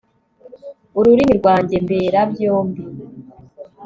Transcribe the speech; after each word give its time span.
ururimi 0.99 1.33
rwange 1.39 1.75
mberabyombi 1.85 2.83